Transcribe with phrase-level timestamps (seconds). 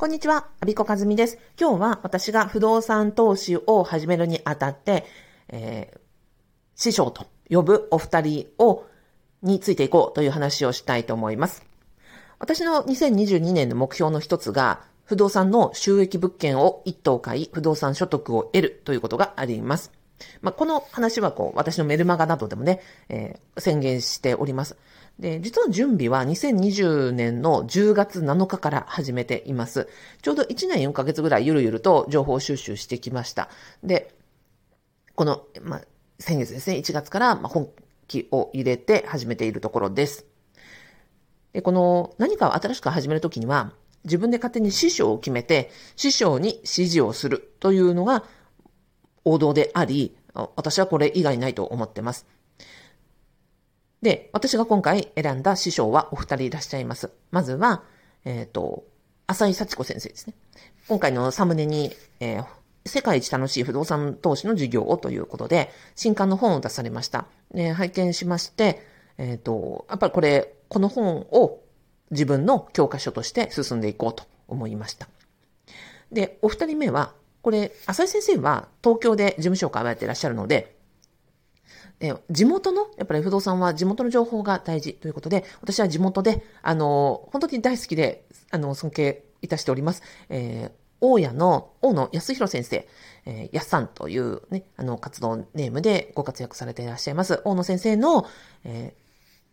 [0.00, 1.36] こんにちは、アビコカズミです。
[1.60, 5.04] 今日は私が不動産投資を始めるにあたって、
[5.50, 5.98] えー、
[6.74, 8.86] 師匠と呼ぶお二人を、
[9.42, 11.66] についていこうという話をしたいと思います。
[12.38, 19.92] 私の2022年の目標の一つが、不動産の収益物件を一棟買い、不動産所得を得るということがあります。
[20.40, 22.80] まあ、この話はこう、私のメルマガなどでもね、
[23.10, 24.78] えー、宣言しております。
[25.20, 29.86] で、実は準備は2020年の10月7日から始めています。
[30.22, 33.50] ちょうど1年4ヶ月ぐらいゆるゆると情報収集してきました。
[33.84, 34.14] で、
[35.14, 35.82] この、まあ、
[36.18, 37.68] 先月ですね、1月から本
[38.08, 40.24] 気を入れて始めているところです。
[41.52, 43.74] で、この何かを新しく始めるときには、
[44.04, 48.24] 自分で勝手に師匠を決めて、師匠に指示をするというのが
[49.26, 52.24] 王道であり、私はこれ以外ないと思ってます。
[54.02, 57.10] で、私が今回選んだ師匠はお二人いらっしゃいます。
[57.30, 57.82] まずは、
[58.24, 58.84] えっ、ー、と、
[59.26, 60.34] 浅井幸子先生ですね。
[60.88, 62.46] 今回のサムネに、えー、
[62.86, 67.26] 世界一楽しい不動産投資の授業をということで、新刊の本を出されました。
[67.52, 68.82] ね、拝見しまして、
[69.18, 71.60] えっ、ー、と、やっぱりこれ、この本を
[72.10, 75.08] 自分の教科書として進んでいこうと思いました。
[76.10, 80.79] で、お二人目は、これ、浅井先生は東京で事務所を構えていらっしゃるので、
[82.00, 90.02] え地元の、やっぱり不動産は地元の情報が大事ということで、私は地元で、あの、本当に大好きで、あの、尊敬いたしております。
[90.28, 92.88] えー、大家の大野康弘先生、
[93.26, 97.42] えー、やっさんというね、あの、活動ネームでご活躍されていらっしゃいます。
[97.44, 98.26] 大野先生の、
[98.64, 98.94] え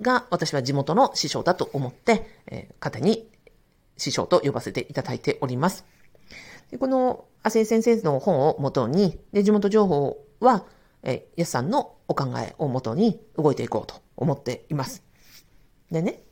[0.00, 3.28] ー、が、私は地元の師匠だと思って、えー、方に
[3.96, 5.84] 師匠と呼ばせていただいております。
[6.70, 10.64] でこの、浅井先生の本をもとに、で、地元情報は、
[11.04, 15.04] えー、やさんのお考えをもとに動いていこうと思っています。
[15.90, 16.22] でね。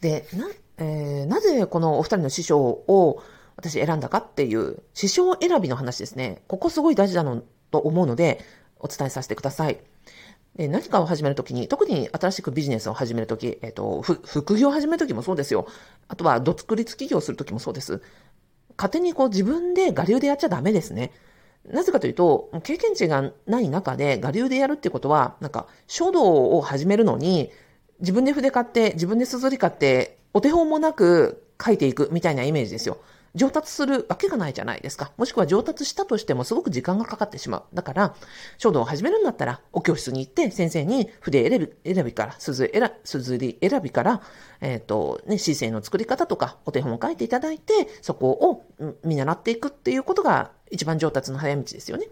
[0.00, 0.48] で、な、
[0.78, 3.22] えー、なぜこのお二人の師匠を
[3.56, 6.42] 私選んだかっていう師匠選びの話ですね。
[6.46, 8.44] ここすごい大事だのと思うので
[8.78, 9.78] お伝えさせてください。
[10.56, 15.66] で何かを始めるときに、特に新しくビジネスを始めるとき、えっ、ー、と、副業を始めるときもそうですよ。
[16.08, 18.02] あとは、独立企業するときもそうです。
[18.76, 21.12] 勝手にこう自分で我流でやっちゃダメですね。
[21.70, 27.50] なぜかというと、経験値がない中で我流でやるってことは、なんか書道を始めるのに、
[28.00, 32.98] 自分で筆買って、自分で硯買って、お手本もなく書いていくみたいなイメージですよ。
[33.34, 35.12] 上達するわけがないじゃないですか。
[35.16, 37.64] もしくは上達したとしてもすごく時間がかかってしまう。
[37.72, 38.14] だから、
[38.58, 44.22] 書道を始めるんだったら、お教室に行って先生に筆選び、選びから、鈴選、鈴り選びから、
[44.60, 48.66] えっ、ー、と、ね、姿勢の作り方とか、お手本を書いていただいて、そこを
[49.04, 52.08] 見習っていくっていうことが一番上達の早道ですよね。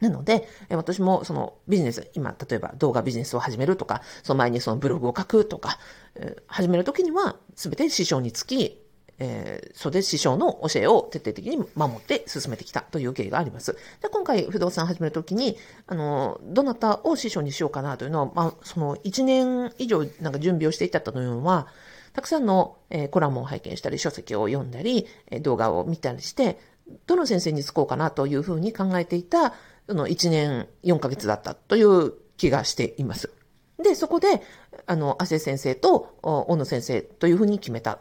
[0.00, 5.78] なので、私もそのビジネス、今、例えば動画ビジネスを始めるとか、その前にそのブログを書くとか、
[6.46, 8.83] 始めるときには、すべて師匠につき、
[9.18, 13.76] えー、それで師匠の教えを徹底的に守って進めてきたという経緯があります。
[14.02, 21.68] で、今回不動産始めるときに、あの、どなたを師匠にしようかなというのは、まあ、その1年以上なんか準備をしていたというのは、
[22.12, 26.58] たくさんの、えー、コラムを拝見したり、書籍を読んだり、えー、動画を見たりして、
[27.06, 29.54] どの先生に就こうかなというふうに考えていた、
[29.88, 33.30] その1年4ヶ月だったという気がしています。
[33.82, 34.42] で、そこで、
[34.86, 37.98] あの、亜生先生と小野先生というふうに決めた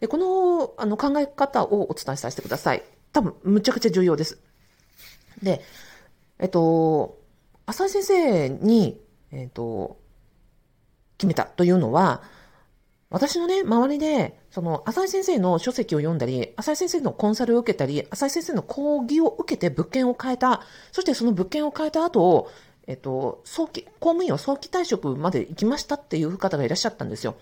[0.00, 2.82] で、この、あの、考え方をお伝えさせてください。
[3.12, 4.38] 多分、むちゃくちゃ重要です。
[5.42, 5.60] で、
[6.38, 7.18] えっと、
[7.66, 9.00] 浅井先生に、
[9.30, 9.98] えっと、
[11.18, 12.22] 決めたというのは、
[13.10, 20.62] 私のね、周りで、その、浅井先生の書籍を読んだり、浅井先生のコンサルを受けたり、浅井先生の講義を受けて物件を変えた、
[20.92, 22.48] そしてその物件を変えた後、
[22.86, 27.34] えっと、早期、公務員を早期退職まで行きましたっていう方がいらっしゃったんですよ。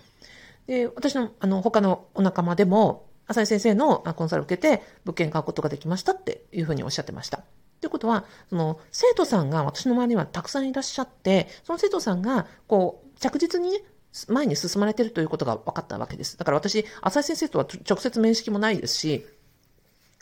[0.69, 7.43] で、私の、あの、他のお仲間でも、浅井先生のコンサルを受けて、物件買うことができましたっていうふうにおっしゃってました。
[7.81, 13.83] ということは、その、生徒さんが私の周りにはたくさんいらっしゃって、その生徒さんが、こう、着実に
[14.27, 16.37] 前に進まれてるということが分かったわけです。
[16.37, 19.25] だから私、浅井先生とは直接面識もないですし、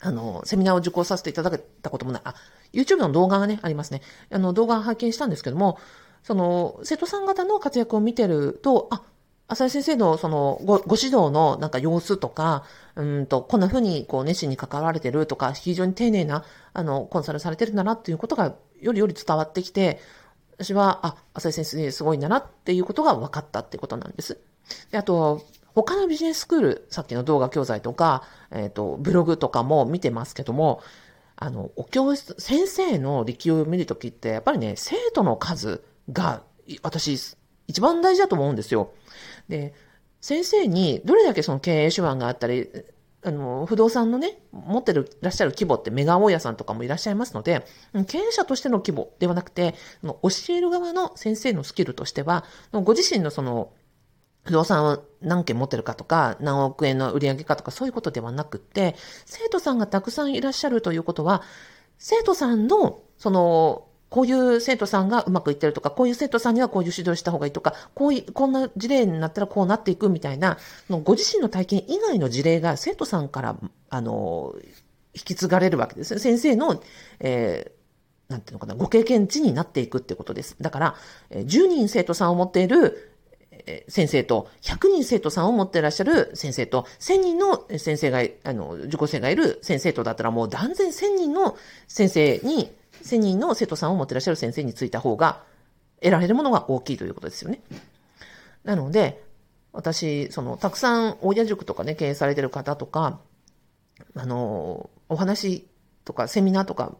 [0.00, 2.22] あの、セミナーを受講させていただいたこともない。
[2.24, 2.34] あ、
[2.72, 4.00] YouTube の動画がね、ありますね。
[4.30, 5.78] あの、動画を拝見したんですけども、
[6.22, 9.02] その、生徒さん方の活躍を見てると、あ、
[9.48, 12.64] 浅井先生のそのごご指導のなんか様子とか、
[12.96, 19.98] うんと、こんな風にこう熱心に関われてるとか、非常に丁寧なあのコンサルされてるんだなっていうことがよりより伝わってきて、
[20.58, 24.38] 私は、あ、浅井先生すごいんだなっていうことが分かったっていうことなんです。
[24.90, 25.42] で、あと、
[25.74, 30.82] 他のビジネススクール、さっきの動画教材とか、えっ、ー、と、ブログとかも見てますけども、
[31.36, 36.42] あの、お教室、先生の力を見るときって、やっぱりね、生徒の数が、
[36.82, 37.16] 私、
[37.68, 38.90] 一番大事だと思うんですよ。
[39.48, 39.74] で、
[40.20, 42.68] 先生にどれだけその経営手腕があったり、
[43.24, 47.66] あの、不動産のね、持ってる、いらっしゃる規模ってメガ大家さんとかもいらっしゃいますので、
[48.06, 53.72] 経営者としての規模ではなくて、教える側の先生のスキルとしては、ご自身のその、
[54.44, 58.94] 不動産を何件持ってるかとか、何億円の売り上げかとか、そういうことではなくって、
[59.26, 61.42] 生徒さんがたくさんいらっしゃるということは、
[61.98, 70.58] 生徒さんの、その、こういう生徒さんがうまくいってるとか、こういう生徒さんにはこういう指導した方がいいとか、こういう、こんな事例になったらこうなっていくみたいな、
[71.04, 73.56] ご自身の体験以外の事例が生徒さんから、
[73.90, 74.54] あの、
[75.14, 76.82] 引き継がれるわけです先生の、
[77.20, 80.56] えー、なんていうのかな、ご経験値になっていくってことです。
[80.60, 80.94] だから、
[81.30, 83.14] 10人生徒さんを持っている
[83.88, 91.56] 先生と、100人生徒さんを持っていらっしゃる先生と、1000人の先生が、あの、受講生がいる先生とだったらもう断然1000人の
[91.86, 92.70] 先生に
[93.02, 95.42] 1000人の生徒さんを持ってらっしゃる先生についた方が、
[96.00, 97.60] 得られるものが大きいということですよね。
[98.64, 99.24] なので、
[99.72, 103.20] 私、その、たくさん親塾とかね、経営されてる方とか、
[104.14, 105.66] あの、お話
[106.04, 106.96] とかセミナーとか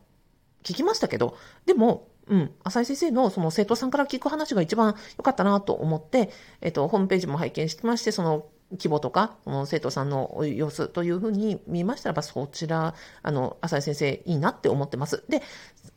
[0.62, 1.36] 聞きましたけど、
[1.66, 6.30] でも、うん、浅井先生のその生徒さんから聞く話が一番良かったなと思って、
[6.60, 15.24] えっと、ホームページも拝見してまして、その規模とか、この生徒さんの様子というふうに見ましたらば、そちら、あの、浅井先生いいなって思ってます。
[15.28, 15.42] で、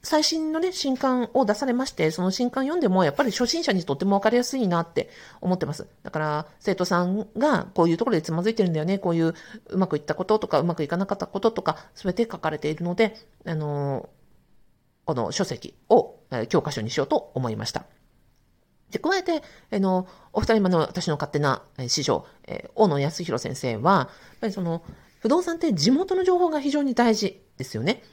[0.01, 5.09] 最新のね、新刊を出されまして、その新刊読んでも、やっぱり初心者にとってもわかりやすいなって
[5.41, 5.88] 思ってます。
[6.03, 9.33] だから、生徒さんがこういうところでつまずいてるんだよね、こういう
[9.68, 14.09] うまくいったこととか、うまくいかなかったこととか、すべて書かれているので、あの、
[15.06, 16.15] この書籍を
[16.47, 17.85] 教科書にしようと思いました。
[18.91, 19.41] で、加えて、
[19.71, 24.07] あの、お二人目の私の勝手な師匠、えー、大野康弘先生は、やっ
[24.41, 24.83] ぱりその、
[25.19, 28.03] 不動産って地元の情報が非常に大事ですよね。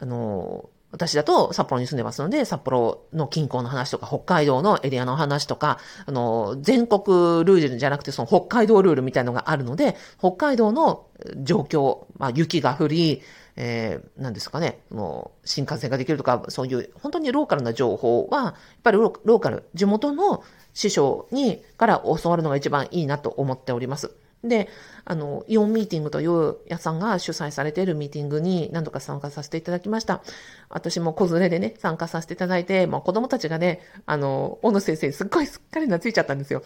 [0.00, 11.06] あの、私だと札幌に住んでますので、札幌の近郊の話とか、北海道のエリアの話とか、あの、全国ルールじゃなくて、その北海道ルールみたいのがあるので、北海道の
[11.42, 13.22] 状況、まあ、雪が降り、
[13.56, 18.54] えー、何ですかね、もう新幹線ができるとか、そういう本当にローカルな情報は、やっ
[18.84, 20.44] ぱりローカル、地元の
[20.74, 24.12] 師匠に、から教わるのが一番いいなと思っております。
[24.44, 24.68] で、
[25.04, 30.22] あの、イオンミーティングという屋さんが主催されているミーティングに何度か参加させていただきました。
[30.68, 36.62] 私も子連れでね、参加させていただいて、もう子供たちがね、あの、小野先生すっごいすっかり懐いちゃったんですよ。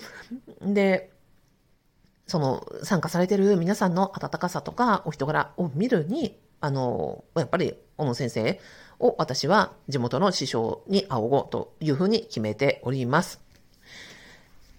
[0.61, 1.11] で、
[2.27, 8.61] その、参加されている皆さんの温かさとか、お人柄を見るに、あの、やっぱり、小野先生
[9.01, 13.48] を私は地元の師匠に仰ごうというふうに決めております。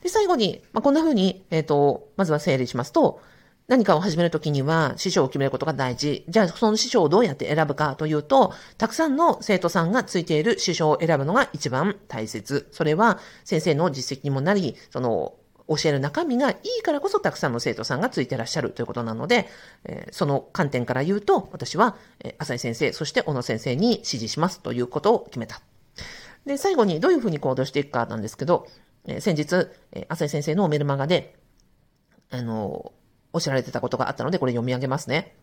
[0.01, 3.21] で、最後に、まあ、こんなふうに、えっ、ー、と、まずは整理しますと、
[3.69, 6.25] 何かを始めるときには師匠を決めることが大事。
[6.27, 12.67] じゃあ、その師匠をどうやって選ぶかというと、たくさんの生徒さんがついている師匠を選ぶのが一番大切。
[12.71, 15.35] それは先生の実績にもなり、その
[15.67, 19.47] 教える中身がいいからこそたくさんの生徒さんがついてらっしゃるということなので、
[19.85, 25.61] えー、その観点から言うと、私は、えー、浅井先生、そして小野先生に指示しますということを決めた。
[26.47, 28.67] で、最後にどういうふうに行動していくかなんですけど、
[29.09, 31.35] え、先日、え、浅井先生のメルマガで、
[32.31, 32.93] あの
[33.33, 35.35] おっしゃられてたことがあったので、これ読み上げますね。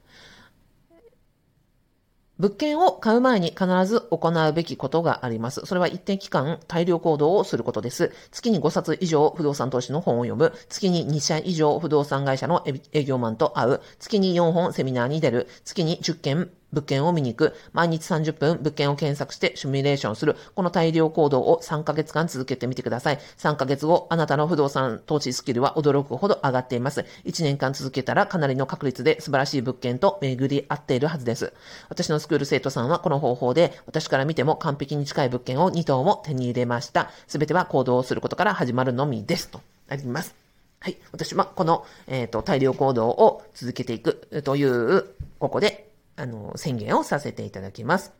[2.38, 5.62] 物件を買う前に必ず行うべきことがあります。
[5.64, 8.12] それは一定期間大量行動をすることです。
[8.30, 10.52] 月に5冊以上不動産投資の本を読む。
[10.68, 13.80] 月に2社以上不動産会社の営業マンと会う。
[13.98, 15.48] 月に4本セミナーに出る。
[15.64, 17.54] 月に10件物件を見に行く。
[17.73, 20.37] 毎日30分物件を検索してシミュレーションする。
[20.54, 23.18] この大量行動を3ヶ月間続けてみてください。
[23.38, 27.04] 3ヶ月後、あなたの不動産投資スキルは驚くほど上がっています。
[27.25, 31.52] 1年間続けたらかなりの確率で素晴らしい物件と巡り合っているはずです。
[31.88, 37.11] 私のスクール生徒さんはこの方法で私から見ても完璧に近い物件を2棟も手に入れました。
[37.26, 39.49] すべては行動をすることから始まるのみです。
[39.49, 40.47] とあります。
[40.80, 40.97] はい。
[41.11, 45.04] 私はこの、えっ、ー、と、大量行動を続けていくという、
[45.38, 45.86] ここで
[46.16, 48.12] あの、宣言をさせていただきます。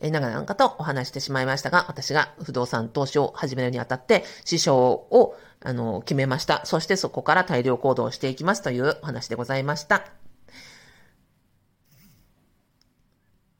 [0.00, 6.64] え長々かとお話してしまいましたが、私が不動産投資を始めるにあたって、師匠を、あの、決めました。
[6.66, 10.06] そしてそこから大量行動していきますというお話でございました。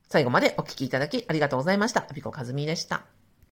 [0.08, 2.06] 最後までお聞きいただきありがとうございました。
[2.08, 3.21] アビコカズミでした。